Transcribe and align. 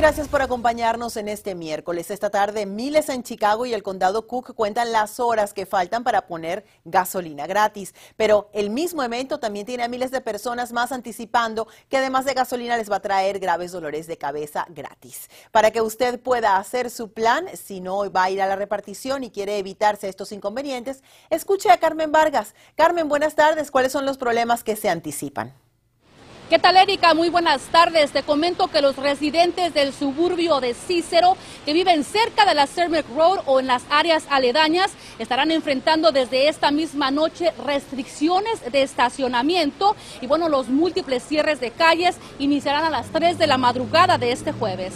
Gracias 0.00 0.28
por 0.28 0.40
acompañarnos 0.40 1.18
en 1.18 1.28
este 1.28 1.54
miércoles. 1.54 2.10
Esta 2.10 2.30
tarde, 2.30 2.64
miles 2.64 3.10
en 3.10 3.22
Chicago 3.22 3.66
y 3.66 3.74
el 3.74 3.82
condado 3.82 4.26
Cook 4.26 4.54
cuentan 4.54 4.92
las 4.92 5.20
horas 5.20 5.52
que 5.52 5.66
faltan 5.66 6.04
para 6.04 6.26
poner 6.26 6.64
gasolina 6.86 7.46
gratis. 7.46 7.94
Pero 8.16 8.48
el 8.54 8.70
mismo 8.70 9.02
evento 9.02 9.40
también 9.40 9.66
tiene 9.66 9.82
a 9.82 9.88
miles 9.88 10.10
de 10.10 10.22
personas 10.22 10.72
más 10.72 10.90
anticipando 10.90 11.68
que 11.90 11.98
además 11.98 12.24
de 12.24 12.32
gasolina 12.32 12.78
les 12.78 12.90
va 12.90 12.96
a 12.96 13.02
traer 13.02 13.40
graves 13.40 13.72
dolores 13.72 14.06
de 14.06 14.16
cabeza 14.16 14.64
gratis. 14.70 15.28
Para 15.52 15.70
que 15.70 15.82
usted 15.82 16.18
pueda 16.18 16.56
hacer 16.56 16.88
su 16.88 17.12
plan, 17.12 17.44
si 17.54 17.82
no 17.82 18.10
va 18.10 18.24
a 18.24 18.30
ir 18.30 18.40
a 18.40 18.46
la 18.46 18.56
repartición 18.56 19.22
y 19.22 19.30
quiere 19.30 19.58
evitarse 19.58 20.08
estos 20.08 20.32
inconvenientes, 20.32 21.02
escuche 21.28 21.70
a 21.70 21.76
Carmen 21.76 22.10
Vargas. 22.10 22.54
Carmen, 22.74 23.10
buenas 23.10 23.34
tardes. 23.34 23.70
¿Cuáles 23.70 23.92
son 23.92 24.06
los 24.06 24.16
problemas 24.16 24.64
que 24.64 24.76
se 24.76 24.88
anticipan? 24.88 25.52
¿Qué 26.50 26.58
tal, 26.58 26.76
Erika? 26.76 27.14
Muy 27.14 27.28
buenas 27.28 27.62
tardes. 27.66 28.10
Te 28.10 28.24
comento 28.24 28.66
que 28.66 28.82
los 28.82 28.96
residentes 28.96 29.72
del 29.72 29.92
suburbio 29.92 30.58
de 30.58 30.74
Cícero, 30.74 31.36
que 31.64 31.72
viven 31.72 32.02
cerca 32.02 32.44
de 32.44 32.56
la 32.56 32.66
Cermic 32.66 33.06
Road 33.14 33.42
o 33.46 33.60
en 33.60 33.68
las 33.68 33.84
áreas 33.88 34.24
aledañas, 34.28 34.90
estarán 35.20 35.52
enfrentando 35.52 36.10
desde 36.10 36.48
esta 36.48 36.72
misma 36.72 37.12
noche 37.12 37.52
restricciones 37.64 38.68
de 38.72 38.82
estacionamiento 38.82 39.94
y, 40.20 40.26
bueno, 40.26 40.48
los 40.48 40.68
múltiples 40.68 41.22
cierres 41.22 41.60
de 41.60 41.70
calles 41.70 42.16
iniciarán 42.40 42.82
a 42.82 42.90
las 42.90 43.10
3 43.10 43.38
de 43.38 43.46
la 43.46 43.56
madrugada 43.56 44.18
de 44.18 44.32
este 44.32 44.50
jueves. 44.50 44.94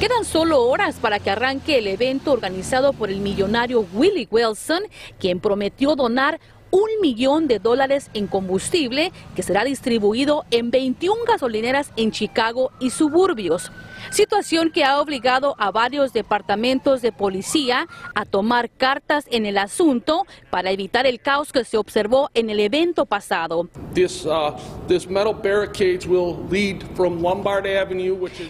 Quedan 0.00 0.24
solo 0.24 0.62
horas 0.62 0.94
para 0.94 1.18
que 1.18 1.28
arranque 1.28 1.76
el 1.76 1.86
evento 1.86 2.32
organizado 2.32 2.94
por 2.94 3.10
el 3.10 3.20
millonario 3.20 3.84
Willie 3.92 4.26
Wilson, 4.30 4.84
quien 5.18 5.40
prometió 5.40 5.94
donar 5.96 6.40
un 6.70 6.88
millón 7.00 7.48
de 7.48 7.58
dólares 7.58 8.10
en 8.14 8.26
combustible 8.26 9.12
que 9.34 9.42
será 9.42 9.64
distribuido 9.64 10.44
en 10.50 10.70
21 10.70 11.24
gasolineras 11.26 11.92
en 11.96 12.10
Chicago 12.10 12.70
y 12.80 12.90
suburbios 12.90 13.70
situación 14.10 14.70
que 14.70 14.84
ha 14.84 15.00
obligado 15.00 15.54
a 15.58 15.70
varios 15.70 16.12
departamentos 16.12 17.02
de 17.02 17.12
policía 17.12 17.86
a 18.14 18.24
tomar 18.24 18.70
cartas 18.70 19.26
en 19.30 19.46
el 19.46 19.58
asunto 19.58 20.26
para 20.50 20.70
evitar 20.70 21.06
el 21.06 21.20
caos 21.20 21.52
que 21.52 21.64
se 21.64 21.76
observó 21.76 22.30
en 22.34 22.50
el 22.50 22.60
evento 22.60 23.06
pasado. 23.06 23.68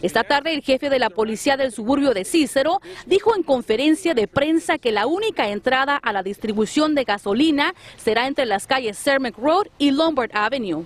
Esta 0.02 0.24
tarde 0.24 0.54
el 0.54 0.62
jefe 0.62 0.90
de 0.90 0.98
la 0.98 1.10
policía 1.10 1.56
del 1.56 1.72
suburbio 1.72 2.14
de 2.14 2.24
Cícero 2.24 2.80
dijo 3.06 3.34
en 3.36 3.42
conferencia 3.42 4.14
de 4.14 4.26
prensa 4.28 4.78
que 4.78 4.92
la 4.92 5.06
única 5.06 5.48
entrada 5.48 5.96
a 5.96 6.12
la 6.12 6.22
distribución 6.22 6.94
de 6.94 7.04
gasolina 7.04 7.74
será 8.10 8.26
entre 8.26 8.44
las 8.44 8.66
calles 8.66 8.98
Cermak 8.98 9.38
Road 9.38 9.68
y 9.78 9.92
Lombard 9.92 10.32
Avenue. 10.34 10.84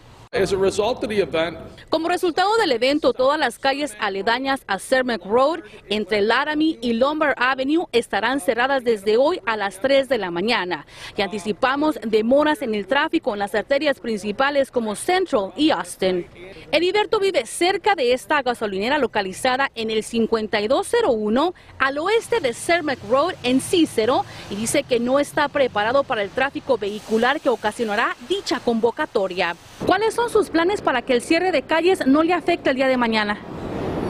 Como 1.91 2.09
resultado 2.09 2.57
del 2.57 2.73
evento, 2.73 3.13
todas 3.13 3.39
las 3.39 3.61
calles 3.61 3.97
aledañas 4.01 4.63
a 4.67 4.81
Cermak 4.81 5.25
Road 5.25 5.61
entre 5.89 6.23
Laramie 6.23 6.77
y 6.83 6.95
Lombard 6.95 7.35
Avenue 7.37 7.87
estarán 7.93 8.41
cerradas 8.41 8.83
desde 8.83 9.17
hoy 9.17 9.41
a 9.47 9.57
las 9.57 9.79
3 9.81 10.09
de 10.09 10.19
la 10.19 10.33
mañana. 10.33 10.87
Y 11.17 11.23
anticipamos 11.23 12.01
demoras 12.03 12.63
en 12.63 12.75
el 12.75 12.89
tráfico 12.89 13.33
en 13.33 13.39
las 13.39 13.55
arterias 13.55 14.01
principales 14.01 14.73
como 14.73 14.97
Central 14.97 15.53
y 15.57 15.71
Austin. 15.71 16.27
Heriberto 16.73 17.21
vive 17.21 17.47
cerca 17.47 17.95
de 17.95 18.13
esta 18.13 18.43
gasolinera 18.43 18.99
localizada 18.99 19.71
en 19.77 19.93
el 19.93 20.03
5201 20.03 21.55
al 21.79 21.99
oeste 21.99 22.41
de 22.41 22.55
Cermak 22.55 22.99
Road 23.09 23.35
en 23.45 23.61
Cícero 23.61 24.25
y 24.51 24.57
dice 24.57 24.83
que 24.83 24.99
no 24.99 25.21
está 25.21 25.49
preparado 25.49 26.03
para 26.03 26.25
el 26.25 26.31
tráfico 26.31 26.77
vehicular 26.77 27.41
que 27.41 27.51
ocasionará 27.51 28.17
dicha 28.29 28.59
convocatoria. 28.59 29.55
¿Cuáles 29.87 30.15
son 30.15 30.24
sus 30.29 30.51
planes 30.51 30.83
para 30.83 31.03
que 31.03 31.15
el 31.15 31.23
cierre 31.23 31.53
de 31.53 31.63
calles 31.63 32.07
no 32.07 32.23
le 32.23 32.33
afecte 32.35 32.71
el 32.71 32.77
día 32.77 32.89
de 32.89 32.97
mañana? 32.97 33.39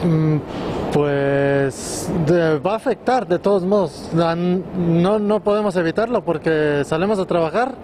Mm, 0.03 0.37
pues 0.93 2.09
va 2.65 2.73
a 2.73 2.75
afectar 2.75 3.27
de 3.27 3.39
todos 3.39 3.63
modos. 3.63 4.09
No, 4.13 5.19
no 5.19 5.39
podemos 5.41 5.75
evitarlo 5.75 6.23
porque 6.23 6.83
salimos 6.85 7.19
a 7.19 7.25
trabajar 7.25 7.75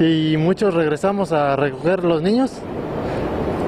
y 0.00 0.36
muchos 0.36 0.74
regresamos 0.74 1.32
a 1.32 1.56
recoger 1.56 2.04
los 2.04 2.22
niños. 2.22 2.52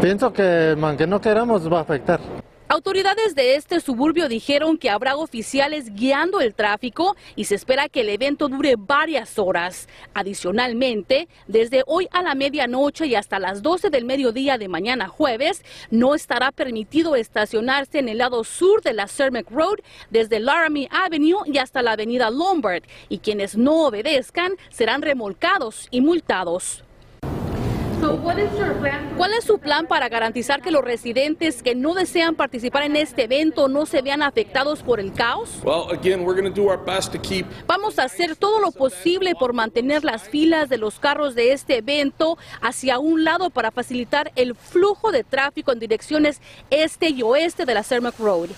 Pienso 0.00 0.32
que 0.32 0.76
aunque 0.80 1.06
no 1.06 1.20
queramos 1.20 1.70
va 1.72 1.78
a 1.78 1.82
afectar. 1.82 2.41
Autoridades 2.72 3.34
de 3.34 3.56
este 3.56 3.81
suburbio 3.81 4.31
dijeron 4.31 4.78
que 4.78 4.88
habrá 4.88 5.16
oficiales 5.16 5.94
guiando 5.94 6.41
el 6.41 6.55
tráfico 6.55 7.16
y 7.37 7.44
se 7.44 7.55
espera 7.55 7.91
que 7.91 8.00
el 8.00 8.09
evento 8.09 8.49
dure 8.49 8.77
varias 8.78 9.38
horas. 9.38 9.91
Adicionalmente, 10.15 11.28
desde 11.47 11.83
hoy 11.87 12.09
a 12.12 12.22
la 12.22 12.34
medianoche 12.34 13.05
y 13.05 13.15
hasta 13.15 13.38
las 13.38 13.60
12 13.60 13.91
del 13.91 14.06
mediodía 14.06 14.56
de 14.56 14.69
mañana 14.69 15.09
jueves, 15.09 15.62
no 15.91 16.15
estará 16.15 16.50
permitido 16.50 17.15
estacionarse 17.15 17.99
en 17.99 18.09
el 18.09 18.16
lado 18.16 18.43
sur 18.43 18.81
de 18.81 18.94
la 18.94 19.06
Cermak 19.06 19.50
Road 19.50 19.81
desde 20.09 20.41
Laramie 20.41 20.89
Avenue 20.91 21.43
y 21.44 21.59
hasta 21.59 21.83
la 21.83 21.93
avenida 21.93 22.31
Lombard 22.31 22.84
y 23.10 23.19
quienes 23.19 23.54
no 23.54 23.84
obedezcan 23.84 24.53
serán 24.71 25.03
remolcados 25.03 25.89
y 25.91 26.00
multados. 26.00 26.84
¿Cuál 29.17 29.33
es 29.33 29.45
su 29.45 29.59
plan 29.61 29.87
para 29.87 30.09
garantizar 30.09 30.61
que 30.61 30.73
los 30.73 30.83
residentes 30.83 31.63
que 31.63 31.77
no 31.77 31.95
desean 31.95 32.35
participar 32.35 32.83
en 32.83 32.97
este 32.97 33.25
evento 33.25 33.69
no 33.69 33.87
se 33.87 34.03
vean 34.03 34.23
afectados 34.23 34.83
por 34.83 34.99
el 34.99 35.13
caos? 35.13 35.61
Vamos 37.67 38.01
a 38.01 38.05
hacer 38.05 38.35
todo 38.35 38.59
lo 38.59 38.73
posible 38.73 39.35
por 39.39 39.53
mantener 39.53 40.03
las 40.03 40.23
filas 40.23 40.69
de 40.69 40.79
los 40.79 40.99
carros 40.99 41.37
de 41.37 41.53
este 41.53 41.79
evento 41.79 42.39
hacia 42.61 42.99
un 42.99 43.23
lado 43.23 43.51
para 43.51 43.71
facilitar 43.71 44.33
el 44.34 44.57
flujo 44.57 45.13
de 45.13 45.23
tráfico 45.23 45.71
en 45.71 45.79
direcciones 45.79 46.41
este 46.71 47.11
y 47.11 47.23
oeste 47.23 47.65
de 47.67 47.75
la 47.75 47.84
Cermak 47.84 48.19
Road. 48.19 48.51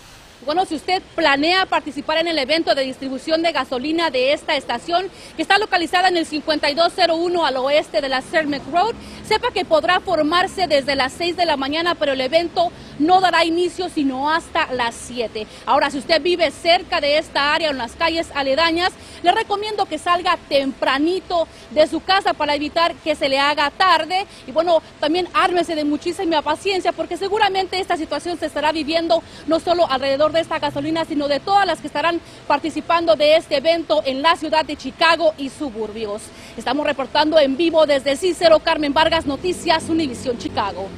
Bueno, 0.45 0.67
si 0.67 0.75
usted 0.75 1.03
planea 1.15 1.65
participar 1.65 2.19
en 2.19 2.29
el 2.29 2.39
evento 2.39 2.75
de 2.75 2.83
distribución 2.83 3.43
de 3.43 3.53
gasolina 3.53 4.11
de 4.11 4.35
esta 4.35 4.57
estación, 4.57 5.07
que 5.37 5.43
está 5.43 5.57
localizada 5.57 6.09
en 6.09 6.19
el 6.19 6.27
5201 6.27 7.47
al 7.47 7.57
oeste 7.57 8.03
de 8.03 8.11
la 8.11 8.21
Cermak 8.21 8.63
Road, 8.71 8.95
sepa 9.27 9.51
que 9.51 9.65
podrá 9.65 10.01
formarse 10.01 10.67
desde 10.67 10.97
las 10.97 11.13
6 11.15 11.37
de 11.37 11.47
la 11.47 11.57
mañana, 11.57 11.95
pero 11.95 12.13
el 12.13 12.21
evento 12.21 12.71
no 12.99 13.21
dará 13.21 13.45
inicio 13.45 13.89
sino 13.89 14.31
hasta 14.31 14.73
las 14.73 14.95
7. 14.95 15.47
Ahora, 15.67 15.91
si 15.91 15.99
usted 15.99 16.23
vive 16.23 16.51
cerca 16.51 17.01
de 17.01 17.19
esta 17.19 17.55
área, 17.55 17.71
en 17.71 17.79
las 17.79 17.93
calles 17.93 18.29
aledañas, 18.35 18.93
le 19.23 19.33
recomiendo 19.33 19.87
que 19.87 19.99
salga 19.99 20.39
tempranito 20.49 21.49
de 21.71 21.87
su 21.87 22.03
casa 22.03 22.35
para 22.35 22.55
evitar 22.55 22.95
que 22.97 23.15
se 23.15 23.29
le 23.29 23.39
haga 23.39 23.71
tarde. 23.71 24.27
Y 24.47 24.53
bueno, 24.53 24.83
también 25.01 25.29
ármese 25.33 25.75
de 25.75 25.85
muchísima 25.85 26.43
paciencia 26.43 26.93
porque 26.93 27.17
seguramente 27.17 27.81
esta 27.81 27.97
situación 27.97 28.39
se 28.39 28.47
estará 28.47 28.73
viviendo 28.73 29.23
no 29.47 29.61
solo 29.61 29.91
alrededor 29.91 30.33
de 30.33 30.41
esta 30.41 30.59
gasolina, 30.59 31.05
sino 31.05 31.29
de 31.29 31.41
todas 31.41 31.67
las 31.67 31.81
que 31.81 31.87
estarán 31.87 32.21
participando 32.47 33.17
de 33.17 33.37
este 33.37 33.57
evento 33.57 34.03
en 34.05 34.23
la 34.23 34.37
ciudad 34.37 34.65
de 34.65 34.77
Chicago 34.77 35.35
y 35.39 35.49
suburbios. 35.51 36.23
Estamos 36.57 36.87
reportando 36.87 37.39
en 37.39 37.57
vivo 37.57 37.87
desde 37.87 38.17
Cícero, 38.17 38.61
Carmen 38.61 38.93
Vargas, 38.93 39.14
Noticias, 39.23 39.89
Univisión 39.89 40.37
Chicago. 40.37 40.89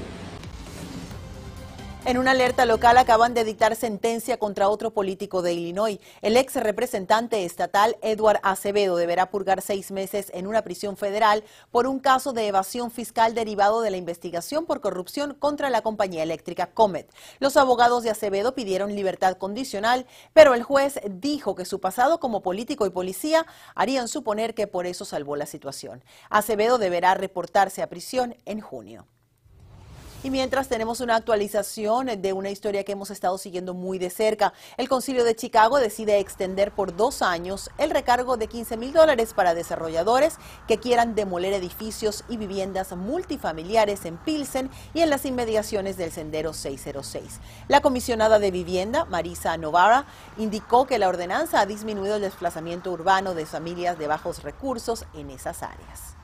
En 2.07 2.19
una 2.19 2.31
alerta 2.31 2.67
local 2.67 2.99
acaban 2.99 3.35
de 3.35 3.43
dictar 3.43 3.75
sentencia 3.75 4.39
contra 4.39 4.69
otro 4.69 4.93
político 4.93 5.43
de 5.43 5.55
Illinois. 5.55 5.99
El 6.23 6.37
ex 6.37 6.55
representante 6.55 7.45
estatal 7.45 7.97
Edward 8.01 8.39
Acevedo 8.45 8.95
deberá 8.95 9.29
purgar 9.29 9.61
seis 9.61 9.91
meses 9.91 10.31
en 10.33 10.47
una 10.47 10.63
prisión 10.63 10.97
federal 10.97 11.43
por 11.73 11.89
un 11.89 11.99
caso 11.99 12.33
de 12.33 12.47
evasión 12.47 12.93
fiscal 12.93 13.35
derivado 13.35 13.81
de 13.81 13.91
la 13.91 13.97
investigación 13.97 14.67
por 14.67 14.81
corrupción 14.81 15.35
contra 15.35 15.69
la 15.69 15.83
compañía 15.83 16.23
eléctrica 16.23 16.69
Comet. 16.69 17.13
Los 17.41 17.57
abogados 17.57 18.05
de 18.05 18.11
Acevedo 18.11 18.55
pidieron 18.55 18.95
libertad 18.95 19.37
condicional, 19.37 20.07
pero 20.33 20.55
el 20.55 20.63
juez 20.63 21.01
dijo 21.11 21.57
que 21.57 21.65
su 21.65 21.81
pasado 21.81 22.21
como 22.21 22.41
político 22.41 22.87
y 22.87 22.91
policía 22.91 23.47
harían 23.75 24.07
suponer 24.07 24.55
que 24.55 24.69
por 24.69 24.87
eso 24.87 25.05
salvó 25.05 25.35
la 25.35 25.47
situación. 25.47 26.05
Acevedo 26.31 26.79
deberá 26.79 27.15
reportarse 27.15 27.83
a 27.83 27.89
prisión 27.89 28.37
en 28.45 28.61
junio. 28.61 29.09
Y 30.27 30.31
mientras 30.31 30.67
tenemos 30.67 31.01
una 31.01 31.15
actualización 31.15 32.21
de 32.21 32.33
una 32.33 32.51
historia 32.51 32.83
que 32.83 32.91
hemos 32.91 33.13
estado 33.13 33.39
siguiendo 33.39 33.75
muy 33.75 34.01
de 34.01 34.11
cerca, 34.11 34.53
el 34.77 34.89
Concilio 34.89 35.23
de 35.23 35.37
Chicago 35.37 35.79
decide 35.79 36.19
extender 36.19 36.73
por 36.73 36.97
dos 36.97 37.23
años 37.23 37.71
el 37.79 37.91
recargo 37.91 38.37
de 38.37 38.49
15 38.49 38.77
mil 38.77 38.93
dólares 38.93 39.35
para 39.35 39.55
desarrolladores 39.55 40.39
que 40.67 40.79
quieran 40.79 41.15
demoler 41.15 41.53
edificios 41.53 42.25
y 42.29 42.39
viviendas 42.39 42.91
multifamiliares 42.97 44.05
en 44.05 44.17
Pilsen 44.17 44.69
y 44.95 45.03
en 45.03 45.11
las 45.11 45.25
inmediaciones 45.27 45.97
del 45.97 46.11
Sendero 46.11 46.55
606. 46.55 47.39
La 47.69 47.81
comisionada 47.81 48.41
de 48.41 48.51
vivienda, 48.51 49.05
Marisa 49.05 49.57
Novara, 49.57 50.07
indicó 50.39 50.89
que 50.89 50.99
la 50.99 51.07
ordenanza 51.07 51.61
ha 51.61 51.67
disminuido 51.67 52.17
el 52.17 52.23
desplazamiento 52.23 52.91
urbano 52.91 53.35
de 53.35 53.47
familias 53.47 53.97
de 53.97 54.09
bajos 54.09 54.43
recursos 54.43 55.05
en 55.15 55.31
esas 55.31 55.63
áreas. 55.63 56.17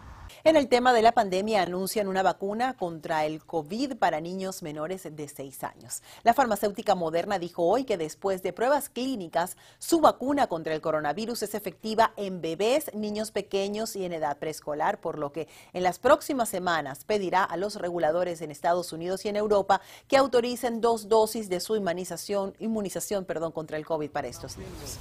En 0.44 0.56
el 0.56 0.67
tema 0.67 0.93
de 0.93 1.03
la 1.03 1.12
pandemia 1.12 1.62
anuncian 1.62 2.09
una 2.09 2.25
vacuna 2.25 2.75
contra 2.77 3.27
el 3.27 3.44
COVID 3.44 3.94
para 3.94 4.21
niños 4.21 4.65
menores 4.65 5.05
de 5.09 5.29
6 5.29 5.62
años. 5.62 6.03
La 6.25 6.35
farmacéutica 6.35 6.97
Moderna 6.97 7.39
dijo 7.39 7.62
hoy 7.62 7.85
que 7.85 7.97
después 7.97 8.43
de 8.43 8.53
pruebas 8.53 8.89
clínicas, 8.89 9.56
su 9.79 10.00
vacuna 10.00 10.49
contra 10.49 10.75
el 10.75 10.81
coronavirus 10.81 11.44
es 11.44 11.55
efectiva 11.55 12.12
en 12.17 12.41
bebés, 12.41 12.93
niños 12.93 13.31
pequeños 13.31 13.94
y 13.94 14.05
en 14.05 14.15
edad 14.15 14.37
preescolar, 14.39 15.00
por 15.00 15.17
lo 15.17 15.31
que 15.31 15.47
en 15.75 15.85
las 15.85 16.00
próximas 16.00 16.49
semanas 16.49 17.05
pedirá 17.05 17.44
a 17.44 17.56
los 17.56 17.77
reguladores 17.77 18.43
en 18.43 18.50
Estados 18.50 18.93
Unidos 18.93 19.25
y 19.25 19.29
en 19.29 19.37
Europa 19.37 19.81
que 20.09 20.17
autoricen 20.17 20.81
dos 20.81 21.09
dosis 21.09 21.49
de 21.50 21.61
su 21.61 21.77
inmunización, 21.77 22.56
inmunización 22.59 23.27
perdón, 23.27 23.53
contra 23.53 23.77
el 23.77 23.87
COVID 23.87 24.11
para 24.11 24.27
estos 24.27 24.59
niños. 24.59 24.99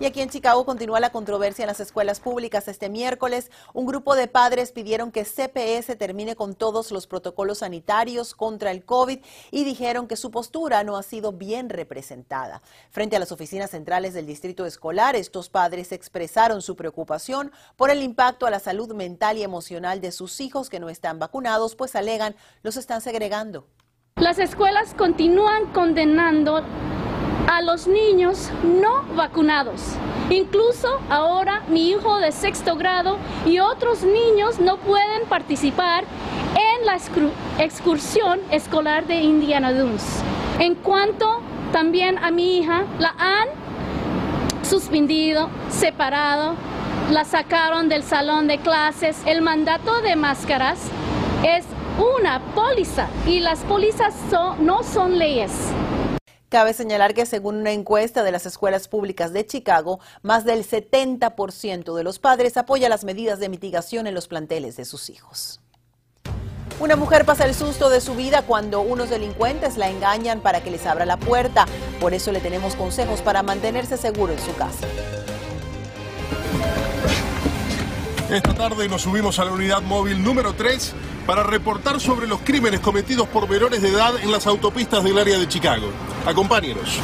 Y 0.00 0.06
aquí 0.06 0.20
en 0.20 0.30
Chicago 0.30 0.64
continúa 0.64 1.00
la 1.00 1.10
controversia 1.10 1.62
en 1.62 1.68
las 1.68 1.80
escuelas 1.80 2.18
públicas. 2.18 2.66
Este 2.66 2.88
miércoles, 2.88 3.50
un 3.72 3.86
grupo 3.86 4.16
de 4.16 4.26
padres 4.26 4.72
pidieron 4.72 5.12
que 5.12 5.24
CPS 5.24 5.96
termine 5.96 6.34
con 6.34 6.54
todos 6.54 6.90
los 6.90 7.06
protocolos 7.06 7.58
sanitarios 7.58 8.34
contra 8.34 8.70
el 8.70 8.84
COVID 8.84 9.20
y 9.50 9.64
dijeron 9.64 10.08
que 10.08 10.16
su 10.16 10.30
postura 10.30 10.82
no 10.82 10.96
ha 10.96 11.02
sido 11.02 11.32
bien 11.32 11.68
representada. 11.68 12.62
Frente 12.90 13.16
a 13.16 13.18
las 13.18 13.32
oficinas 13.32 13.70
centrales 13.70 14.14
del 14.14 14.26
distrito 14.26 14.66
escolar, 14.66 15.14
estos 15.14 15.48
padres 15.48 15.92
expresaron 15.92 16.62
su 16.62 16.74
preocupación 16.74 17.52
por 17.76 17.90
el 17.90 18.02
impacto 18.02 18.46
a 18.46 18.50
la 18.50 18.60
salud 18.60 18.92
mental 18.94 19.38
y 19.38 19.42
emocional 19.42 20.00
de 20.00 20.12
sus 20.12 20.40
hijos 20.40 20.68
que 20.68 20.80
no 20.80 20.88
están 20.88 21.18
vacunados, 21.18 21.76
pues 21.76 21.94
alegan 21.94 22.34
los 22.62 22.76
están 22.76 23.00
segregando. 23.00 23.66
Las 24.16 24.38
escuelas 24.38 24.94
continúan 24.94 25.72
condenando 25.72 26.62
a 27.48 27.62
los 27.62 27.86
niños 27.86 28.50
no 28.62 29.02
vacunados. 29.14 29.80
Incluso 30.30 30.88
ahora 31.10 31.62
mi 31.68 31.90
hijo 31.90 32.18
de 32.18 32.32
sexto 32.32 32.76
grado 32.76 33.18
y 33.46 33.58
otros 33.58 34.02
niños 34.02 34.58
no 34.58 34.76
pueden 34.78 35.26
participar 35.28 36.04
en 36.54 36.86
la 36.86 36.96
excursión 37.58 38.40
escolar 38.50 39.06
de 39.06 39.16
Indiana 39.16 39.72
Dunes. 39.72 40.22
En 40.58 40.74
cuanto 40.74 41.40
también 41.72 42.18
a 42.18 42.30
mi 42.30 42.58
hija, 42.58 42.84
la 42.98 43.14
han 43.18 43.48
suspendido, 44.62 45.48
separado, 45.70 46.54
la 47.10 47.24
sacaron 47.24 47.88
del 47.88 48.02
salón 48.02 48.46
de 48.46 48.58
clases. 48.58 49.20
El 49.26 49.42
mandato 49.42 50.00
de 50.02 50.16
máscaras 50.16 50.78
es 51.42 51.64
una 51.98 52.40
póliza 52.54 53.08
y 53.26 53.40
las 53.40 53.60
pólizas 53.60 54.14
no 54.60 54.82
son 54.82 55.18
leyes. 55.18 55.72
Cabe 56.52 56.74
señalar 56.74 57.14
que 57.14 57.24
según 57.24 57.56
una 57.56 57.72
encuesta 57.72 58.22
de 58.22 58.30
las 58.30 58.44
escuelas 58.44 58.86
públicas 58.86 59.32
de 59.32 59.46
Chicago, 59.46 60.00
más 60.20 60.44
del 60.44 60.68
70% 60.68 61.94
de 61.94 62.04
los 62.04 62.18
padres 62.18 62.58
apoya 62.58 62.90
las 62.90 63.04
medidas 63.04 63.40
de 63.40 63.48
mitigación 63.48 64.06
en 64.06 64.12
los 64.12 64.28
planteles 64.28 64.76
de 64.76 64.84
sus 64.84 65.08
hijos. 65.08 65.62
Una 66.78 66.94
mujer 66.94 67.24
pasa 67.24 67.46
el 67.46 67.54
susto 67.54 67.88
de 67.88 68.02
su 68.02 68.14
vida 68.16 68.42
cuando 68.42 68.82
unos 68.82 69.08
delincuentes 69.08 69.78
la 69.78 69.88
engañan 69.88 70.42
para 70.42 70.62
que 70.62 70.70
les 70.70 70.84
abra 70.84 71.06
la 71.06 71.16
puerta. 71.16 71.64
Por 72.02 72.12
eso 72.12 72.32
le 72.32 72.40
tenemos 72.40 72.76
consejos 72.76 73.22
para 73.22 73.42
mantenerse 73.42 73.96
seguro 73.96 74.34
en 74.34 74.38
su 74.38 74.54
casa. 74.54 74.86
Esta 78.32 78.54
tarde 78.54 78.88
nos 78.88 79.02
subimos 79.02 79.38
a 79.38 79.44
la 79.44 79.52
unidad 79.52 79.82
móvil 79.82 80.24
número 80.24 80.54
3 80.54 80.94
para 81.26 81.42
reportar 81.42 82.00
sobre 82.00 82.26
los 82.26 82.40
crímenes 82.40 82.80
cometidos 82.80 83.28
por 83.28 83.46
menores 83.46 83.82
de 83.82 83.88
edad 83.88 84.14
en 84.22 84.32
las 84.32 84.46
autopistas 84.46 85.04
del 85.04 85.18
área 85.18 85.38
de 85.38 85.46
Chicago. 85.46 85.88
Acompáñenos. 86.24 86.98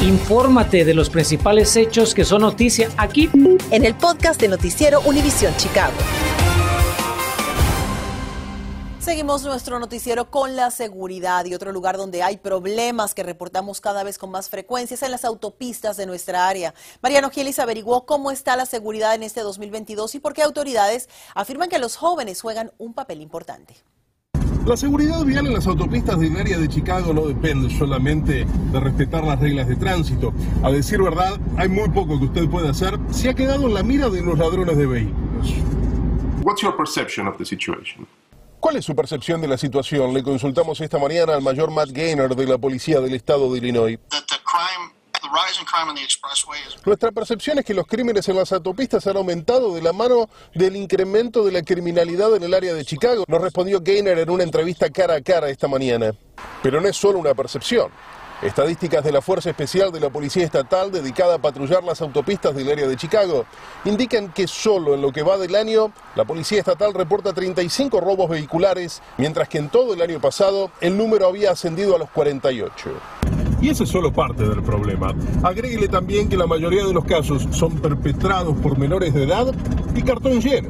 Infórmate 0.00 0.84
de 0.84 0.94
los 0.94 1.10
principales 1.10 1.74
hechos 1.74 2.14
que 2.14 2.24
son 2.24 2.42
noticia 2.42 2.88
aquí 2.96 3.28
en 3.72 3.84
el 3.84 3.96
podcast 3.96 4.40
de 4.40 4.46
Noticiero 4.46 5.00
Univisión 5.00 5.52
Chicago. 5.56 5.96
Seguimos 9.08 9.42
nuestro 9.42 9.78
noticiero 9.78 10.30
con 10.30 10.54
la 10.54 10.70
seguridad 10.70 11.46
y 11.46 11.54
otro 11.54 11.72
lugar 11.72 11.96
donde 11.96 12.22
hay 12.22 12.36
problemas 12.36 13.14
que 13.14 13.22
reportamos 13.22 13.80
cada 13.80 14.04
vez 14.04 14.18
con 14.18 14.30
más 14.30 14.50
frecuencia 14.50 14.96
es 14.96 15.02
en 15.02 15.10
las 15.10 15.24
autopistas 15.24 15.96
de 15.96 16.04
nuestra 16.04 16.46
área. 16.46 16.74
Mariano 17.02 17.30
Gielis 17.30 17.58
averiguó 17.58 18.04
cómo 18.04 18.30
está 18.30 18.54
la 18.54 18.66
seguridad 18.66 19.14
en 19.14 19.22
este 19.22 19.40
2022 19.40 20.14
y 20.16 20.20
por 20.20 20.34
qué 20.34 20.42
autoridades 20.42 21.08
afirman 21.34 21.70
que 21.70 21.78
los 21.78 21.96
jóvenes 21.96 22.42
juegan 22.42 22.70
un 22.76 22.92
papel 22.92 23.22
importante. 23.22 23.76
La 24.66 24.76
seguridad 24.76 25.24
vial 25.24 25.46
en 25.46 25.54
las 25.54 25.66
autopistas 25.66 26.20
del 26.20 26.36
área 26.36 26.58
de 26.58 26.68
Chicago 26.68 27.14
no 27.14 27.22
depende 27.22 27.74
solamente 27.78 28.44
de 28.44 28.78
respetar 28.78 29.24
las 29.24 29.40
reglas 29.40 29.68
de 29.68 29.76
tránsito. 29.76 30.34
A 30.62 30.70
decir 30.70 31.00
verdad, 31.00 31.40
hay 31.56 31.70
muy 31.70 31.88
poco 31.88 32.18
que 32.18 32.26
usted 32.26 32.50
puede 32.50 32.68
hacer 32.68 32.98
si 33.10 33.26
ha 33.28 33.32
quedado 33.32 33.68
en 33.68 33.72
la 33.72 33.82
mira 33.82 34.10
de 34.10 34.20
los 34.20 34.38
ladrones 34.38 34.76
de 34.76 34.86
vehículos. 34.86 35.54
What's 36.44 36.60
your 36.60 36.76
perception 36.76 37.26
of 37.26 37.38
the 37.38 37.46
situation? 37.46 38.06
¿Cuál 38.60 38.76
es 38.76 38.84
su 38.84 38.94
percepción 38.94 39.40
de 39.40 39.46
la 39.46 39.56
situación? 39.56 40.12
Le 40.12 40.22
consultamos 40.22 40.80
esta 40.80 40.98
mañana 40.98 41.34
al 41.34 41.42
mayor 41.42 41.70
Matt 41.70 41.90
Gaynor 41.90 42.34
de 42.34 42.46
la 42.46 42.58
Policía 42.58 43.00
del 43.00 43.14
Estado 43.14 43.52
de 43.52 43.58
Illinois. 43.58 43.98
Nuestra 46.84 47.12
percepción 47.12 47.58
es 47.58 47.64
que 47.64 47.74
los 47.74 47.86
crímenes 47.86 48.28
en 48.28 48.36
las 48.36 48.52
autopistas 48.52 49.06
han 49.06 49.16
aumentado 49.16 49.74
de 49.74 49.82
la 49.82 49.92
mano 49.92 50.28
del 50.54 50.74
incremento 50.74 51.44
de 51.44 51.52
la 51.52 51.62
criminalidad 51.62 52.34
en 52.34 52.42
el 52.42 52.54
área 52.54 52.74
de 52.74 52.84
Chicago, 52.84 53.24
nos 53.28 53.40
respondió 53.40 53.80
Gaynor 53.80 54.18
en 54.18 54.30
una 54.30 54.42
entrevista 54.42 54.90
cara 54.90 55.14
a 55.14 55.20
cara 55.20 55.50
esta 55.50 55.68
mañana. 55.68 56.12
Pero 56.62 56.80
no 56.80 56.88
es 56.88 56.96
solo 56.96 57.18
una 57.20 57.34
percepción. 57.34 57.92
Estadísticas 58.42 59.02
de 59.02 59.10
la 59.10 59.20
Fuerza 59.20 59.50
Especial 59.50 59.90
de 59.90 59.98
la 59.98 60.10
Policía 60.10 60.44
Estatal 60.44 60.92
dedicada 60.92 61.34
a 61.34 61.38
patrullar 61.38 61.82
las 61.82 62.00
autopistas 62.00 62.54
del 62.54 62.70
área 62.70 62.86
de 62.86 62.96
Chicago 62.96 63.46
indican 63.84 64.32
que 64.32 64.46
solo 64.46 64.94
en 64.94 65.02
lo 65.02 65.10
que 65.10 65.24
va 65.24 65.38
del 65.38 65.56
año 65.56 65.90
la 66.14 66.24
Policía 66.24 66.60
Estatal 66.60 66.94
reporta 66.94 67.32
35 67.32 68.00
robos 68.00 68.30
vehiculares, 68.30 69.02
mientras 69.16 69.48
que 69.48 69.58
en 69.58 69.68
todo 69.70 69.92
el 69.92 70.02
año 70.02 70.20
pasado 70.20 70.70
el 70.80 70.96
número 70.96 71.26
había 71.26 71.50
ascendido 71.50 71.96
a 71.96 71.98
los 71.98 72.10
48. 72.10 72.90
Y 73.60 73.70
eso 73.70 73.82
es 73.82 73.90
solo 73.90 74.12
parte 74.12 74.44
del 74.44 74.62
problema. 74.62 75.12
Agréguele 75.42 75.88
también 75.88 76.28
que 76.28 76.36
la 76.36 76.46
mayoría 76.46 76.84
de 76.84 76.92
los 76.92 77.04
casos 77.04 77.48
son 77.50 77.80
perpetrados 77.80 78.56
por 78.58 78.78
menores 78.78 79.14
de 79.14 79.24
edad 79.24 79.52
y 79.96 80.02
cartón 80.02 80.40
lleno. 80.40 80.68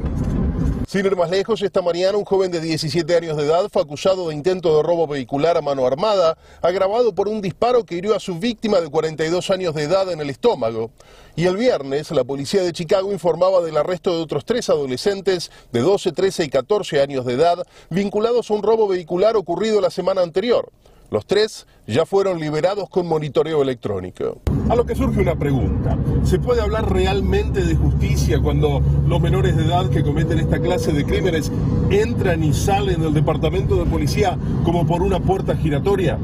Sin 0.89 1.05
ir 1.05 1.15
más 1.15 1.29
lejos, 1.29 1.61
esta 1.61 1.83
mañana 1.83 2.17
un 2.17 2.25
joven 2.25 2.49
de 2.49 2.59
17 2.59 3.15
años 3.15 3.37
de 3.37 3.45
edad 3.45 3.69
fue 3.71 3.83
acusado 3.83 4.27
de 4.27 4.33
intento 4.33 4.75
de 4.75 4.81
robo 4.81 5.05
vehicular 5.05 5.55
a 5.55 5.61
mano 5.61 5.85
armada, 5.85 6.35
agravado 6.63 7.13
por 7.13 7.27
un 7.27 7.41
disparo 7.41 7.83
que 7.83 7.93
hirió 7.93 8.15
a 8.15 8.19
su 8.19 8.39
víctima 8.39 8.81
de 8.81 8.89
42 8.89 9.51
años 9.51 9.75
de 9.75 9.83
edad 9.83 10.11
en 10.11 10.19
el 10.19 10.31
estómago. 10.31 10.89
Y 11.35 11.45
el 11.45 11.57
viernes, 11.57 12.09
la 12.09 12.23
policía 12.23 12.63
de 12.63 12.73
Chicago 12.73 13.13
informaba 13.13 13.61
del 13.61 13.77
arresto 13.77 14.15
de 14.15 14.23
otros 14.23 14.45
tres 14.45 14.67
adolescentes 14.71 15.51
de 15.71 15.81
12, 15.81 16.11
13 16.11 16.45
y 16.45 16.49
14 16.49 17.01
años 17.01 17.23
de 17.23 17.33
edad 17.33 17.67
vinculados 17.91 18.49
a 18.49 18.55
un 18.55 18.63
robo 18.63 18.87
vehicular 18.87 19.37
ocurrido 19.37 19.81
la 19.81 19.91
semana 19.91 20.23
anterior. 20.23 20.71
Los 21.11 21.25
tres 21.25 21.65
ya 21.87 22.05
fueron 22.05 22.39
liberados 22.39 22.87
con 22.87 23.07
monitoreo 23.07 23.63
electrónico. 23.63 24.41
A 24.69 24.75
lo 24.75 24.85
que 24.85 24.93
surge 24.93 25.19
una 25.19 25.35
pregunta. 25.35 25.97
¿Se 26.23 26.37
puede 26.37 26.61
hablar 26.61 26.91
realmente 26.91 27.65
de 27.65 27.75
justicia 27.75 28.39
cuando 28.39 28.79
los 29.07 29.19
menores 29.19 29.57
de 29.57 29.65
edad 29.65 29.89
que 29.89 30.03
cometen 30.03 30.37
esta 30.37 30.59
clase 30.59 30.93
de 30.93 31.03
crímenes 31.03 31.51
entran 31.89 32.43
y 32.43 32.53
salen 32.53 33.01
del 33.01 33.15
departamento 33.15 33.75
de 33.75 33.89
policía 33.89 34.37
como 34.63 34.85
por 34.85 35.01
una 35.01 35.19
puerta 35.19 35.55
giratoria? 35.55 36.19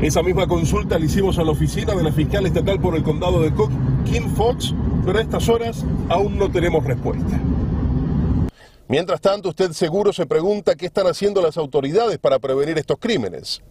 Esa 0.00 0.22
misma 0.22 0.46
consulta 0.48 0.98
la 0.98 1.04
hicimos 1.04 1.38
a 1.38 1.44
la 1.44 1.50
oficina 1.50 1.94
de 1.94 2.02
la 2.02 2.12
fiscal 2.12 2.46
estatal 2.46 2.80
por 2.80 2.96
el 2.96 3.02
condado 3.02 3.42
de 3.42 3.52
Cook, 3.52 3.70
Kim 4.10 4.34
Fox, 4.34 4.74
pero 5.04 5.18
a 5.18 5.22
estas 5.22 5.46
horas 5.50 5.84
aún 6.08 6.38
no 6.38 6.50
tenemos 6.50 6.82
respuesta. 6.84 7.38
Mientras 8.88 9.20
tanto, 9.20 9.50
usted 9.50 9.72
seguro 9.72 10.12
se 10.12 10.26
pregunta 10.26 10.74
qué 10.74 10.86
están 10.86 11.06
haciendo 11.06 11.42
las 11.42 11.58
autoridades 11.58 12.18
para 12.18 12.38
prevenir 12.38 12.78
estos 12.78 12.96
crímenes. 12.98 13.62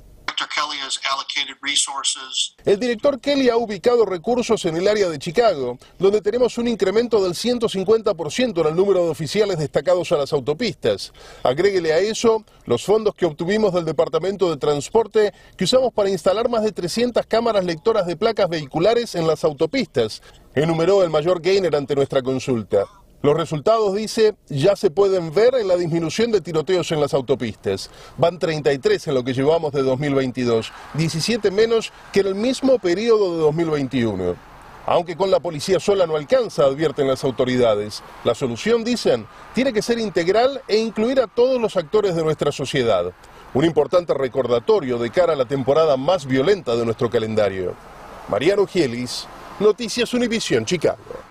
El 2.66 2.80
director 2.80 3.20
Kelly 3.20 3.50
ha 3.50 3.58
ubicado 3.58 4.06
recursos 4.06 4.66
en 4.66 4.78
el 4.78 4.88
área 4.88 5.10
de 5.10 5.20
Chicago, 5.20 5.78
donde 6.00 6.22
tenemos 6.22 6.58
un 6.58 6.68
incremento 6.68 7.24
del 7.24 7.34
150% 7.34 8.62
en 8.62 8.68
el 8.68 8.76
número 8.76 9.04
de 9.04 9.10
oficiales 9.10 9.58
destacados 9.58 10.12
a 10.12 10.18
las 10.18 10.34
autopistas. 10.34 11.14
Agréguele 11.44 11.94
a 11.94 12.00
eso 12.00 12.44
los 12.66 12.84
fondos 12.84 13.16
que 13.16 13.26
obtuvimos 13.26 13.74
del 13.74 13.86
Departamento 13.86 14.50
de 14.50 14.58
Transporte 14.58 15.34
que 15.58 15.66
usamos 15.66 15.94
para 15.94 16.10
instalar 16.10 16.50
más 16.50 16.64
de 16.64 16.72
300 16.72 17.26
cámaras 17.26 17.66
lectoras 17.66 18.06
de 18.06 18.16
placas 18.16 18.50
vehiculares 18.50 19.16
en 19.16 19.28
las 19.28 19.44
autopistas, 19.44 20.22
enumeró 20.56 21.04
el 21.04 21.10
mayor 21.10 21.42
Gainer 21.42 21.76
ante 21.76 21.96
nuestra 21.96 22.22
consulta. 22.22 22.86
Los 23.24 23.38
resultados, 23.38 23.96
dice, 23.96 24.34
ya 24.50 24.76
se 24.76 24.90
pueden 24.90 25.32
ver 25.32 25.54
en 25.54 25.68
la 25.68 25.76
disminución 25.76 26.32
de 26.32 26.42
tiroteos 26.42 26.92
en 26.92 27.00
las 27.00 27.14
autopistas. 27.14 27.92
Van 28.18 28.40
33 28.40 29.10
en 29.10 29.14
lo 29.14 29.24
que 29.24 29.36
llevamos 29.36 29.74
de 29.74 29.84
2022, 29.84 30.72
17 30.96 31.52
menos 31.52 31.94
que 32.12 32.22
en 32.22 32.28
el 32.28 32.36
mismo 32.36 32.80
periodo 32.80 33.36
de 33.36 33.42
2021. 33.44 34.36
Aunque 34.88 35.16
con 35.16 35.30
la 35.30 35.40
policía 35.40 35.80
sola 35.80 36.08
no 36.08 36.16
alcanza, 36.16 36.64
advierten 36.64 37.08
las 37.08 37.24
autoridades. 37.24 38.02
La 38.24 38.34
solución, 38.34 38.84
dicen, 38.84 39.28
tiene 39.54 39.72
que 39.72 39.84
ser 39.84 40.00
integral 40.00 40.60
e 40.68 40.80
incluir 40.80 41.20
a 41.20 41.28
todos 41.28 41.62
los 41.62 41.78
actores 41.78 42.16
de 42.16 42.24
nuestra 42.24 42.52
sociedad. 42.52 43.14
Un 43.54 43.66
importante 43.66 44.16
recordatorio 44.16 44.98
de 44.98 45.12
cara 45.12 45.34
a 45.34 45.36
la 45.36 45.46
temporada 45.46 45.96
más 45.96 46.26
violenta 46.26 46.76
de 46.76 46.86
nuestro 46.86 47.12
calendario. 47.12 47.76
Mariano 48.30 48.66
Gielis, 48.66 49.28
Noticias 49.60 50.12
Univisión, 50.16 50.66
Chicago. 50.66 51.31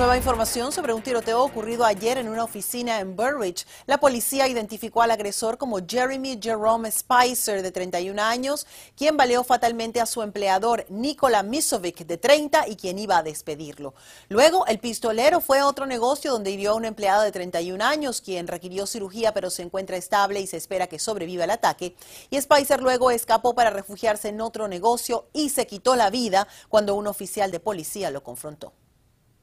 Nueva 0.00 0.16
información 0.16 0.72
sobre 0.72 0.94
un 0.94 1.02
tiroteo 1.02 1.42
ocurrido 1.42 1.84
ayer 1.84 2.16
en 2.16 2.30
una 2.30 2.42
oficina 2.42 3.00
en 3.00 3.16
Burridge. 3.16 3.66
La 3.84 3.98
policía 3.98 4.48
identificó 4.48 5.02
al 5.02 5.10
agresor 5.10 5.58
como 5.58 5.78
Jeremy 5.86 6.40
Jerome 6.42 6.90
Spicer, 6.90 7.60
de 7.60 7.70
31 7.70 8.22
años, 8.22 8.66
quien 8.96 9.18
baleó 9.18 9.44
fatalmente 9.44 10.00
a 10.00 10.06
su 10.06 10.22
empleador 10.22 10.86
Nikola 10.88 11.42
Misovic, 11.42 12.06
de 12.06 12.16
30, 12.16 12.68
y 12.68 12.76
quien 12.76 12.98
iba 12.98 13.18
a 13.18 13.22
despedirlo. 13.22 13.92
Luego, 14.30 14.64
el 14.68 14.78
pistolero 14.78 15.42
fue 15.42 15.58
a 15.58 15.66
otro 15.66 15.84
negocio 15.84 16.32
donde 16.32 16.50
hirió 16.50 16.70
a 16.70 16.76
un 16.76 16.86
empleado 16.86 17.20
de 17.20 17.30
31 17.30 17.84
años, 17.84 18.22
quien 18.22 18.46
requirió 18.48 18.86
cirugía 18.86 19.34
pero 19.34 19.50
se 19.50 19.64
encuentra 19.64 19.98
estable 19.98 20.40
y 20.40 20.46
se 20.46 20.56
espera 20.56 20.86
que 20.86 20.98
sobreviva 20.98 21.44
el 21.44 21.50
ataque. 21.50 21.94
Y 22.30 22.40
Spicer 22.40 22.80
luego 22.80 23.10
escapó 23.10 23.54
para 23.54 23.68
refugiarse 23.68 24.30
en 24.30 24.40
otro 24.40 24.66
negocio 24.66 25.26
y 25.34 25.50
se 25.50 25.66
quitó 25.66 25.94
la 25.94 26.08
vida 26.08 26.48
cuando 26.70 26.94
un 26.94 27.06
oficial 27.06 27.50
de 27.50 27.60
policía 27.60 28.10
lo 28.10 28.24
confrontó. 28.24 28.72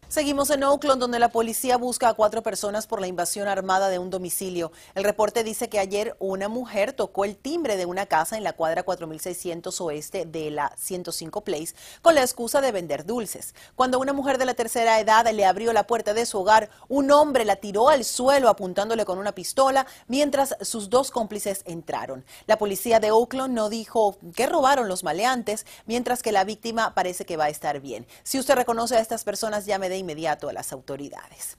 Seguimos 0.09 0.49
en 0.51 0.63
Oakland, 0.63 1.01
donde 1.01 1.19
la 1.19 1.27
policía 1.27 1.75
busca 1.75 2.07
a 2.07 2.13
cuatro 2.13 2.41
personas 2.41 2.87
por 2.87 3.01
la 3.01 3.07
invasión 3.07 3.49
armada 3.49 3.89
de 3.89 3.99
un 3.99 4.09
domicilio. 4.09 4.71
El 4.95 5.03
reporte 5.03 5.43
dice 5.43 5.67
que 5.67 5.79
ayer 5.79 6.15
una 6.19 6.47
mujer 6.47 6.93
tocó 6.93 7.25
el 7.25 7.35
timbre 7.35 7.75
de 7.75 7.85
una 7.85 8.05
casa 8.05 8.37
en 8.37 8.45
la 8.45 8.53
cuadra 8.53 8.83
4600 8.83 9.81
oeste 9.81 10.23
de 10.23 10.49
la 10.49 10.71
105 10.77 11.41
Place 11.41 11.75
con 12.01 12.15
la 12.15 12.21
excusa 12.21 12.61
de 12.61 12.71
vender 12.71 13.05
dulces. 13.05 13.53
Cuando 13.75 13.99
una 13.99 14.13
mujer 14.13 14.37
de 14.37 14.45
la 14.45 14.53
tercera 14.53 14.97
edad 15.01 15.29
le 15.29 15.43
abrió 15.43 15.73
la 15.73 15.85
puerta 15.87 16.13
de 16.13 16.25
su 16.25 16.39
hogar, 16.39 16.69
un 16.87 17.11
hombre 17.11 17.43
la 17.43 17.57
tiró 17.57 17.89
al 17.89 18.05
suelo 18.05 18.47
apuntándole 18.47 19.03
con 19.03 19.17
una 19.17 19.35
pistola 19.35 19.87
mientras 20.07 20.55
sus 20.61 20.89
dos 20.89 21.11
cómplices 21.11 21.63
entraron. 21.65 22.23
La 22.45 22.57
policía 22.57 23.01
de 23.01 23.11
Oakland 23.11 23.53
no 23.53 23.67
dijo 23.67 24.17
que 24.37 24.47
robaron 24.47 24.87
los 24.87 25.03
maleantes, 25.03 25.65
mientras 25.85 26.23
que 26.23 26.31
la 26.31 26.45
víctima 26.45 26.93
parece 26.95 27.25
que 27.25 27.35
va 27.35 27.45
a 27.45 27.49
estar 27.49 27.81
bien. 27.81 28.07
Si 28.23 28.39
usted 28.39 28.55
reconoce 28.55 28.95
a 28.95 29.01
estas 29.01 29.25
personas, 29.25 29.65
llame 29.65 29.89
de 29.89 29.96
inmediato 29.97 30.49
a 30.49 30.53
las 30.53 30.71
autoridades. 30.71 31.57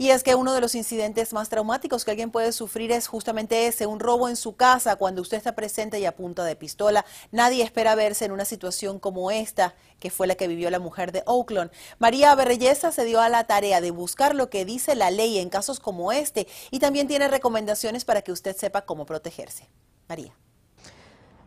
Y 0.00 0.12
es 0.12 0.22
que 0.22 0.34
uno 0.34 0.54
de 0.54 0.62
los 0.62 0.74
incidentes 0.74 1.34
más 1.34 1.50
traumáticos 1.50 2.06
que 2.06 2.10
alguien 2.10 2.30
puede 2.30 2.52
sufrir 2.52 2.90
es 2.90 3.06
justamente 3.06 3.66
ese, 3.66 3.84
un 3.84 4.00
robo 4.00 4.30
en 4.30 4.36
su 4.36 4.56
casa 4.56 4.96
cuando 4.96 5.20
usted 5.20 5.36
está 5.36 5.54
presente 5.54 6.00
y 6.00 6.06
a 6.06 6.16
punta 6.16 6.42
de 6.42 6.56
pistola. 6.56 7.04
Nadie 7.32 7.62
espera 7.62 7.94
verse 7.94 8.24
en 8.24 8.32
una 8.32 8.46
situación 8.46 8.98
como 8.98 9.30
esta, 9.30 9.74
que 9.98 10.08
fue 10.08 10.26
la 10.26 10.36
que 10.36 10.48
vivió 10.48 10.70
la 10.70 10.78
mujer 10.78 11.12
de 11.12 11.22
Oakland. 11.26 11.70
María 11.98 12.34
Berreyesa 12.34 12.92
se 12.92 13.04
dio 13.04 13.20
a 13.20 13.28
la 13.28 13.44
tarea 13.44 13.82
de 13.82 13.90
buscar 13.90 14.34
lo 14.34 14.48
que 14.48 14.64
dice 14.64 14.94
la 14.94 15.10
ley 15.10 15.38
en 15.38 15.50
casos 15.50 15.80
como 15.80 16.12
este 16.12 16.48
y 16.70 16.78
también 16.78 17.06
tiene 17.06 17.28
recomendaciones 17.28 18.06
para 18.06 18.22
que 18.22 18.32
usted 18.32 18.56
sepa 18.56 18.86
cómo 18.86 19.04
protegerse. 19.04 19.68
María. 20.08 20.34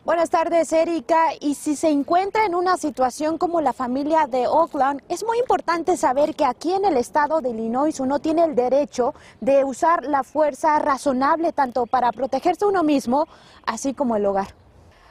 Buenas 0.04 0.28
tardes, 0.28 0.70
Erika. 0.74 1.28
Y 1.40 1.54
si 1.54 1.76
se 1.76 1.88
encuentra 1.88 2.44
en 2.44 2.54
una 2.54 2.76
situación 2.76 3.38
como 3.38 3.62
la 3.62 3.72
familia 3.72 4.26
de 4.26 4.46
Oakland, 4.46 5.00
es 5.08 5.24
muy 5.24 5.38
importante 5.38 5.96
saber 5.96 6.34
que 6.34 6.44
aquí 6.44 6.74
en 6.74 6.84
el 6.84 6.98
estado 6.98 7.40
de 7.40 7.48
Illinois 7.48 7.98
uno 8.00 8.18
tiene 8.18 8.44
el 8.44 8.54
derecho 8.54 9.14
de 9.40 9.64
usar 9.64 10.04
la 10.04 10.22
fuerza 10.22 10.78
razonable 10.78 11.54
tanto 11.54 11.86
para 11.86 12.12
protegerse 12.12 12.66
uno 12.66 12.82
mismo, 12.82 13.26
así 13.64 13.94
como 13.94 14.16
el 14.16 14.26
hogar. 14.26 14.48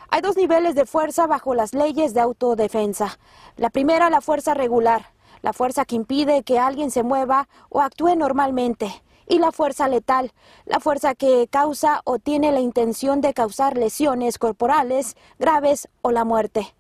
Hay 0.10 0.22
dos 0.22 0.38
niveles 0.38 0.76
de 0.76 0.86
fuerza 0.86 1.26
bajo 1.26 1.56
las 1.56 1.74
leyes 1.74 2.14
de 2.14 2.22
autodefensa. 2.22 3.18
La 3.58 3.72
primera, 3.72 4.12
la 4.12 4.22
fuerza 4.22 4.54
regular, 4.54 5.08
la 5.42 5.54
fuerza 5.54 5.86
que 5.86 5.96
impide 5.96 6.44
que 6.44 6.60
alguien 6.60 6.92
se 6.92 7.02
mueva 7.02 7.48
o 7.70 7.82
actúe 7.82 8.16
normalmente 8.16 9.03
y 9.28 9.40
la 9.40 9.52
fuerza 9.52 9.88
letal, 9.88 10.32
la 10.66 10.80
fuerza 10.80 11.16
que 11.16 11.48
causa 11.50 12.02
o 12.06 12.20
tiene 12.20 12.52
la 12.52 12.60
intención 12.60 13.22
de 13.22 13.34
causar 13.34 13.78
lesiones 13.78 14.38
corporales 14.38 15.16
graves 15.40 15.88
o 16.02 16.12
la 16.12 16.24
muerte. 16.24 16.74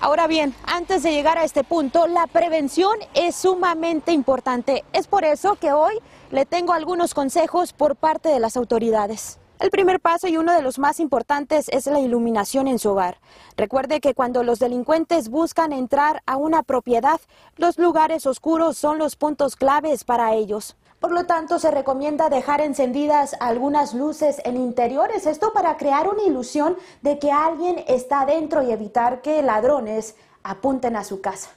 Ahora 0.00 0.26
bien, 0.26 0.54
antes 0.66 1.02
de 1.02 1.12
llegar 1.12 1.38
a 1.38 1.44
este 1.44 1.64
punto, 1.64 2.06
la 2.06 2.26
prevención 2.26 2.94
es 3.14 3.36
sumamente 3.36 4.12
importante. 4.12 4.84
Es 4.92 5.06
por 5.06 5.24
eso 5.24 5.54
que 5.54 5.72
hoy 5.72 5.94
le 6.30 6.44
tengo 6.44 6.72
algunos 6.72 7.14
consejos 7.14 7.72
por 7.72 7.96
parte 7.96 8.28
de 8.28 8.40
las 8.40 8.56
autoridades. 8.56 9.38
El 9.60 9.70
primer 9.70 10.00
paso 10.00 10.26
y 10.26 10.36
uno 10.36 10.52
de 10.52 10.62
los 10.62 10.78
más 10.78 11.00
importantes 11.00 11.68
es 11.70 11.86
la 11.86 12.00
iluminación 12.00 12.68
en 12.68 12.78
su 12.78 12.90
hogar. 12.90 13.18
Recuerde 13.56 14.00
que 14.00 14.12
cuando 14.12 14.42
los 14.42 14.58
delincuentes 14.58 15.28
buscan 15.30 15.72
entrar 15.72 16.22
a 16.26 16.36
una 16.36 16.64
propiedad, 16.64 17.20
los 17.56 17.78
lugares 17.78 18.26
oscuros 18.26 18.76
son 18.76 18.98
los 18.98 19.16
puntos 19.16 19.56
claves 19.56 20.04
para 20.04 20.34
ellos. 20.34 20.76
Por 21.04 21.12
lo 21.12 21.26
tanto, 21.26 21.58
se 21.58 21.70
recomienda 21.70 22.30
dejar 22.30 22.62
encendidas 22.62 23.36
algunas 23.38 23.92
luces 23.92 24.40
en 24.46 24.56
interiores, 24.56 25.26
esto 25.26 25.52
para 25.52 25.76
crear 25.76 26.08
una 26.08 26.22
ilusión 26.22 26.78
de 27.02 27.18
que 27.18 27.30
alguien 27.30 27.84
está 27.88 28.24
dentro 28.24 28.62
y 28.62 28.72
evitar 28.72 29.20
que 29.20 29.42
ladrones 29.42 30.16
apunten 30.42 30.96
a 30.96 31.04
su 31.04 31.20
casa. 31.20 31.50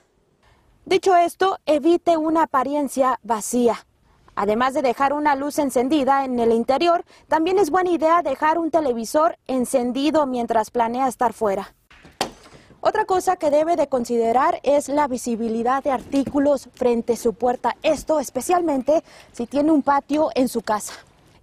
Dicho 0.83 1.15
esto, 1.15 1.59
evite 1.65 2.17
una 2.17 2.43
apariencia 2.43 3.21
vacía. 3.23 3.87
Además 4.35 4.73
de 4.73 4.81
dejar 4.81 5.13
una 5.13 5.33
luz 5.33 5.59
encendida 5.59 6.25
en 6.25 6.37
el 6.39 6.51
interior, 6.51 7.05
también 7.29 7.57
es 7.57 7.69
buena 7.69 7.91
idea 7.91 8.23
dejar 8.23 8.57
un 8.57 8.69
televisor 8.69 9.37
encendido 9.47 10.25
mientras 10.25 10.71
planea 10.71 11.07
estar 11.07 11.31
fuera. 11.31 11.73
Otra 12.87 13.03
cosa 13.03 13.35
que 13.35 13.51
debe 13.51 13.75
de 13.75 13.87
considerar 13.87 14.61
es 14.63 14.87
la 14.87 15.09
visibilidad 15.09 15.83
de 15.83 15.91
artículos 15.91 16.69
frente 16.73 17.13
a 17.13 17.17
su 17.17 17.33
puerta. 17.33 17.75
Esto 17.83 18.21
especialmente 18.21 19.03
si 19.33 19.45
tiene 19.45 19.73
un 19.73 19.81
patio 19.81 20.29
en 20.35 20.47
su 20.47 20.61
casa. 20.61 20.93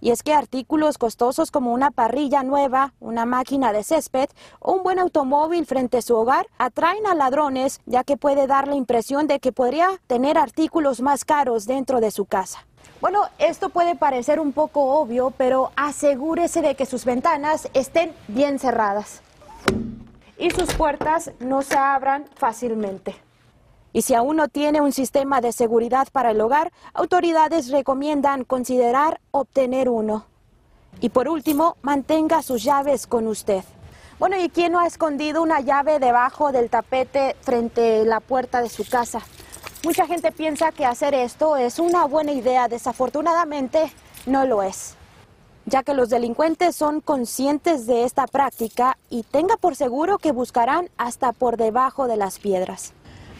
Y 0.01 0.09
es 0.09 0.23
que 0.23 0.33
artículos 0.33 0.97
costosos 0.97 1.51
como 1.51 1.71
una 1.71 1.91
parrilla 1.91 2.41
nueva, 2.41 2.93
una 2.99 3.27
máquina 3.27 3.73
de 3.73 3.83
césped 3.83 4.27
o 4.59 4.71
un 4.71 4.81
buen 4.81 4.97
automóvil 4.97 5.67
frente 5.67 5.99
a 5.99 6.01
su 6.01 6.15
hogar 6.15 6.47
atraen 6.57 7.05
a 7.05 7.13
ladrones 7.13 7.79
ya 7.85 8.03
que 8.03 8.17
puede 8.17 8.47
dar 8.47 8.67
la 8.67 8.73
impresión 8.73 9.27
de 9.27 9.39
que 9.39 9.51
podría 9.51 9.89
tener 10.07 10.39
artículos 10.39 10.99
más 10.99 11.25
caros 11.25 11.67
dentro 11.67 12.01
de 12.01 12.09
su 12.09 12.25
casa. 12.25 12.65
Bueno, 13.01 13.21
esto 13.37 13.69
puede 13.69 13.95
parecer 13.95 14.39
un 14.39 14.51
poco 14.51 14.99
obvio, 14.99 15.31
pero 15.37 15.69
asegúrese 15.75 16.63
de 16.63 16.73
que 16.73 16.87
sus 16.87 17.05
ventanas 17.05 17.69
estén 17.75 18.15
bien 18.29 18.57
cerradas 18.57 19.21
y 20.37 20.51
sus 20.51 20.73
puertas 20.73 21.31
no 21.39 21.61
se 21.61 21.77
abran 21.77 22.25
fácilmente. 22.35 23.15
Y 23.93 24.01
si 24.01 24.13
aún 24.13 24.35
no 24.35 24.49
tiene 24.49 24.81
un 24.81 24.91
sistema 24.91 25.39
de 25.39 25.53
seguridad 25.53 26.07
para 26.11 26.31
el 26.31 26.41
hogar, 26.41 26.73
autoridades 26.93 27.69
recomiendan 27.69 28.43
considerar 28.43 29.21
obtener 29.31 29.87
uno. 29.87 30.25
Y 30.99 31.09
por 31.09 31.29
último, 31.29 31.77
mantenga 31.81 32.41
sus 32.41 32.63
llaves 32.63 33.07
con 33.07 33.27
usted. 33.27 33.63
Bueno, 34.19 34.37
¿y 34.37 34.49
quién 34.49 34.73
no 34.73 34.79
ha 34.79 34.87
escondido 34.87 35.41
una 35.41 35.61
llave 35.61 35.99
debajo 35.99 36.51
del 36.51 36.69
tapete 36.69 37.35
frente 37.41 38.01
a 38.01 38.05
la 38.05 38.19
puerta 38.19 38.61
de 38.61 38.69
su 38.69 38.87
casa? 38.87 39.21
Mucha 39.83 40.07
gente 40.07 40.31
piensa 40.31 40.71
que 40.71 40.85
hacer 40.85 41.13
esto 41.13 41.57
es 41.57 41.79
una 41.79 42.05
buena 42.05 42.31
idea, 42.31 42.67
desafortunadamente 42.67 43.91
no 44.25 44.45
lo 44.45 44.63
es 44.63 44.95
ya 45.65 45.83
que 45.83 45.93
los 45.93 46.09
delincuentes 46.09 46.75
son 46.75 47.01
conscientes 47.01 47.87
de 47.87 48.03
esta 48.03 48.27
práctica 48.27 48.97
y 49.09 49.23
tenga 49.23 49.57
por 49.57 49.75
seguro 49.75 50.17
que 50.17 50.31
buscarán 50.31 50.89
hasta 50.97 51.31
por 51.31 51.57
debajo 51.57 52.07
de 52.07 52.17
las 52.17 52.39
piedras. 52.39 52.93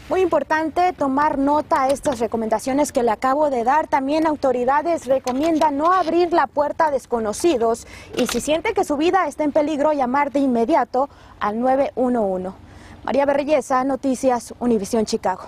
Muy 0.08 0.22
importante 0.22 0.94
tomar 0.94 1.40
nota 1.40 1.82
a 1.82 1.88
estas 1.90 2.20
recomendaciones 2.20 2.92
que 2.92 3.02
le 3.02 3.10
acabo 3.10 3.50
de 3.50 3.64
dar. 3.64 3.88
También 3.88 4.28
autoridades 4.28 5.08
recomiendan 5.08 5.78
no 5.78 5.92
abrir 5.92 6.32
la 6.32 6.46
puerta 6.46 6.88
a 6.88 6.92
desconocidos 6.92 7.88
y 8.16 8.28
si 8.28 8.40
siente 8.40 8.76
que 8.76 8.84
su 8.84 8.98
vida 8.98 9.28
está 9.28 9.44
en 9.44 9.52
peligro, 9.52 9.94
llamar 9.94 10.32
de 10.32 10.42
inmediato 10.42 11.10
al 11.40 11.60
911. 11.60 12.56
María 13.04 13.26
Berrellesa, 13.26 13.84
Noticias, 13.84 14.54
Univisión 14.60 15.06
Chicago. 15.06 15.46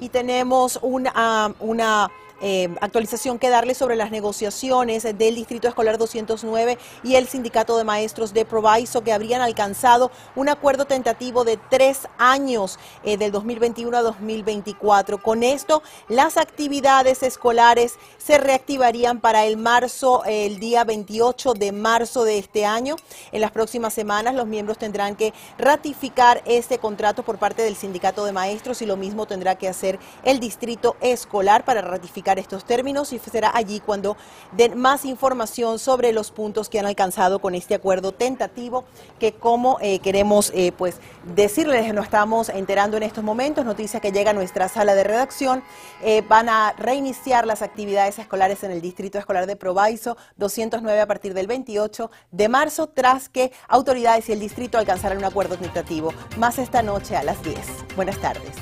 Y 0.00 0.08
tenemos 0.08 0.80
una, 0.82 1.54
una 1.60 2.10
eh, 2.42 2.68
actualización 2.80 3.38
que 3.38 3.48
darle 3.48 3.74
sobre 3.74 3.96
las 3.96 4.10
negociaciones 4.10 5.04
del 5.04 5.36
Distrito 5.36 5.68
Escolar 5.68 5.96
209 5.96 6.76
y 7.04 7.14
el 7.14 7.28
Sindicato 7.28 7.78
de 7.78 7.84
Maestros 7.84 8.34
de 8.34 8.44
Proviso 8.44 9.02
que 9.02 9.12
habrían 9.12 9.40
alcanzado 9.40 10.10
un 10.34 10.48
acuerdo 10.48 10.84
tentativo 10.84 11.44
de 11.44 11.58
tres 11.70 12.08
años 12.18 12.78
eh, 13.04 13.16
del 13.16 13.32
2021 13.32 13.96
a 13.96 14.02
2024. 14.02 15.22
Con 15.22 15.44
esto, 15.44 15.82
las 16.08 16.36
actividades 16.36 17.22
escolares 17.22 17.94
se 18.18 18.38
reactivarían 18.38 19.20
para 19.20 19.44
el 19.44 19.56
marzo, 19.56 20.24
el 20.26 20.58
día 20.58 20.84
28 20.84 21.54
de 21.54 21.72
marzo 21.72 22.24
de 22.24 22.38
este 22.38 22.66
año. 22.66 22.96
En 23.30 23.40
las 23.40 23.52
próximas 23.52 23.94
semanas, 23.94 24.34
los 24.34 24.46
miembros 24.46 24.78
tendrán 24.78 25.14
que 25.14 25.32
ratificar 25.58 26.42
este 26.44 26.78
contrato 26.78 27.22
por 27.22 27.38
parte 27.38 27.62
del 27.62 27.76
Sindicato 27.76 28.24
de 28.24 28.32
Maestros 28.32 28.82
y 28.82 28.86
lo 28.86 28.96
mismo 28.96 29.26
tendrá 29.26 29.54
que 29.54 29.68
hacer 29.68 30.00
el 30.24 30.40
Distrito 30.40 30.96
Escolar 31.00 31.64
para 31.64 31.82
ratificar 31.82 32.31
estos 32.38 32.64
términos 32.64 33.12
y 33.12 33.18
será 33.18 33.50
allí 33.54 33.80
cuando 33.80 34.16
den 34.52 34.78
más 34.78 35.04
información 35.04 35.78
sobre 35.78 36.12
los 36.12 36.30
puntos 36.30 36.68
que 36.68 36.78
han 36.78 36.86
alcanzado 36.86 37.38
con 37.38 37.54
este 37.54 37.74
acuerdo 37.74 38.12
tentativo 38.12 38.84
que 39.18 39.32
como 39.32 39.78
eh, 39.80 39.98
queremos 40.00 40.50
eh, 40.54 40.72
pues 40.72 40.96
decirles, 41.34 41.92
nos 41.94 42.04
estamos 42.04 42.48
enterando 42.48 42.96
en 42.96 43.02
estos 43.02 43.24
momentos, 43.24 43.64
noticia 43.64 44.00
que 44.00 44.12
llega 44.12 44.30
a 44.30 44.34
nuestra 44.34 44.68
sala 44.68 44.94
de 44.94 45.04
redacción, 45.04 45.62
eh, 46.02 46.22
van 46.28 46.48
a 46.48 46.72
reiniciar 46.72 47.46
las 47.46 47.62
actividades 47.62 48.18
escolares 48.18 48.62
en 48.64 48.70
el 48.70 48.80
Distrito 48.80 49.18
Escolar 49.18 49.46
de 49.46 49.56
Provaiso 49.56 50.16
209 50.36 51.00
a 51.00 51.06
partir 51.06 51.34
del 51.34 51.46
28 51.46 52.10
de 52.30 52.48
marzo 52.48 52.88
tras 52.88 53.28
que 53.28 53.52
autoridades 53.68 54.28
y 54.28 54.32
el 54.32 54.40
distrito 54.40 54.78
alcanzaran 54.78 55.18
un 55.18 55.24
acuerdo 55.24 55.56
tentativo. 55.56 56.12
Más 56.38 56.58
esta 56.58 56.82
noche 56.82 57.16
a 57.16 57.22
las 57.22 57.42
10. 57.42 57.56
Buenas 57.96 58.18
tardes. 58.18 58.61